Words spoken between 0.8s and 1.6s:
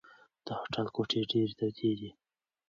کوټې ډېرې